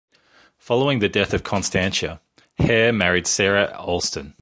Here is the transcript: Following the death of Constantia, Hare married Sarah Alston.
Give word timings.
Following 0.57 0.97
the 0.97 1.09
death 1.09 1.31
of 1.31 1.43
Constantia, 1.43 2.21
Hare 2.57 2.91
married 2.91 3.27
Sarah 3.27 3.75
Alston. 3.77 4.33